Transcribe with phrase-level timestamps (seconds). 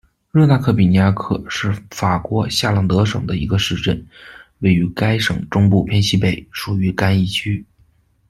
[0.31, 4.03] 热纳克比尼亚克是法国夏朗德省的一个市镇，
[4.57, 7.63] 位于该省中部偏西北，属于干邑区。